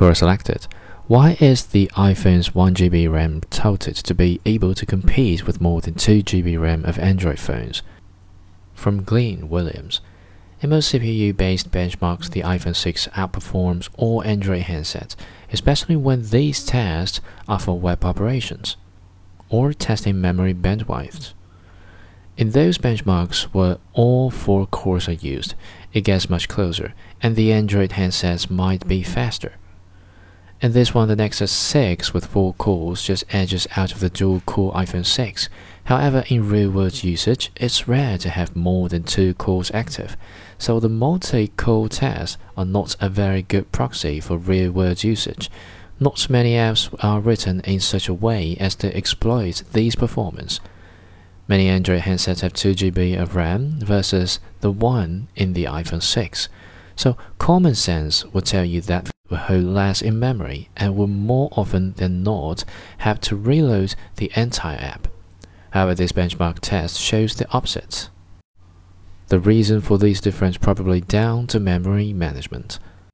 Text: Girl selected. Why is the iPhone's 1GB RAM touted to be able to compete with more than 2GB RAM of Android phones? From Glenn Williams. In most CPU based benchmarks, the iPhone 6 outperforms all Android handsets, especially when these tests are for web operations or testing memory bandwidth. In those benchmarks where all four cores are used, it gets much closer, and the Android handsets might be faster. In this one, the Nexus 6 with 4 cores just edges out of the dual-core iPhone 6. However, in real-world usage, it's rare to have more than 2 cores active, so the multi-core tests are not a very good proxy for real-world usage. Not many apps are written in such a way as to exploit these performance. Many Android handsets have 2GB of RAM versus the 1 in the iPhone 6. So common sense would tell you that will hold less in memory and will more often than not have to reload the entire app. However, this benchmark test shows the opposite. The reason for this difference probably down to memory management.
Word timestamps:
Girl 0.00 0.14
selected. 0.14 0.66
Why 1.08 1.36
is 1.40 1.66
the 1.66 1.90
iPhone's 1.94 2.48
1GB 2.48 3.12
RAM 3.12 3.42
touted 3.50 3.96
to 3.96 4.14
be 4.14 4.40
able 4.46 4.74
to 4.74 4.86
compete 4.86 5.46
with 5.46 5.60
more 5.60 5.82
than 5.82 5.92
2GB 5.92 6.58
RAM 6.58 6.86
of 6.86 6.98
Android 6.98 7.38
phones? 7.38 7.82
From 8.72 9.02
Glenn 9.02 9.50
Williams. 9.50 10.00
In 10.62 10.70
most 10.70 10.90
CPU 10.90 11.36
based 11.36 11.70
benchmarks, 11.70 12.30
the 12.30 12.40
iPhone 12.40 12.74
6 12.74 13.08
outperforms 13.08 13.90
all 13.98 14.22
Android 14.22 14.62
handsets, 14.62 15.16
especially 15.52 15.96
when 15.96 16.22
these 16.22 16.64
tests 16.64 17.20
are 17.46 17.58
for 17.58 17.78
web 17.78 18.02
operations 18.02 18.78
or 19.50 19.74
testing 19.74 20.18
memory 20.18 20.54
bandwidth. 20.54 21.34
In 22.38 22.52
those 22.52 22.78
benchmarks 22.78 23.42
where 23.52 23.76
all 23.92 24.30
four 24.30 24.64
cores 24.64 25.10
are 25.10 25.12
used, 25.12 25.52
it 25.92 26.04
gets 26.04 26.30
much 26.30 26.48
closer, 26.48 26.94
and 27.22 27.36
the 27.36 27.52
Android 27.52 27.90
handsets 27.90 28.48
might 28.48 28.88
be 28.88 29.02
faster. 29.02 29.56
In 30.62 30.72
this 30.72 30.92
one, 30.92 31.08
the 31.08 31.16
Nexus 31.16 31.50
6 31.50 32.12
with 32.12 32.26
4 32.26 32.52
cores 32.52 33.02
just 33.02 33.24
edges 33.30 33.66
out 33.76 33.92
of 33.92 34.00
the 34.00 34.10
dual-core 34.10 34.74
iPhone 34.74 35.06
6. 35.06 35.48
However, 35.84 36.22
in 36.28 36.50
real-world 36.50 37.02
usage, 37.02 37.50
it's 37.56 37.88
rare 37.88 38.18
to 38.18 38.28
have 38.28 38.54
more 38.54 38.90
than 38.90 39.04
2 39.04 39.32
cores 39.34 39.70
active, 39.72 40.18
so 40.58 40.78
the 40.78 40.90
multi-core 40.90 41.88
tests 41.88 42.36
are 42.58 42.66
not 42.66 42.94
a 43.00 43.08
very 43.08 43.40
good 43.40 43.72
proxy 43.72 44.20
for 44.20 44.36
real-world 44.36 45.02
usage. 45.02 45.50
Not 45.98 46.28
many 46.28 46.52
apps 46.52 46.94
are 47.02 47.20
written 47.20 47.60
in 47.60 47.80
such 47.80 48.06
a 48.06 48.14
way 48.14 48.58
as 48.60 48.74
to 48.76 48.94
exploit 48.94 49.62
these 49.72 49.96
performance. 49.96 50.60
Many 51.48 51.68
Android 51.68 52.02
handsets 52.02 52.40
have 52.42 52.52
2GB 52.52 53.18
of 53.18 53.34
RAM 53.34 53.80
versus 53.80 54.40
the 54.60 54.70
1 54.70 55.28
in 55.36 55.54
the 55.54 55.64
iPhone 55.64 56.02
6. 56.02 56.50
So 56.96 57.16
common 57.38 57.74
sense 57.74 58.26
would 58.26 58.44
tell 58.44 58.64
you 58.64 58.82
that 58.82 59.10
will 59.30 59.38
hold 59.38 59.64
less 59.64 60.02
in 60.02 60.18
memory 60.18 60.68
and 60.76 60.96
will 60.96 61.06
more 61.06 61.48
often 61.52 61.92
than 61.94 62.22
not 62.22 62.64
have 62.98 63.20
to 63.20 63.36
reload 63.36 63.94
the 64.16 64.30
entire 64.34 64.78
app. 64.78 65.08
However, 65.70 65.94
this 65.94 66.12
benchmark 66.12 66.58
test 66.60 67.00
shows 67.00 67.36
the 67.36 67.50
opposite. 67.52 68.10
The 69.28 69.38
reason 69.38 69.80
for 69.80 69.96
this 69.96 70.20
difference 70.20 70.56
probably 70.56 71.00
down 71.00 71.46
to 71.48 71.60
memory 71.60 72.12
management. 72.12 72.80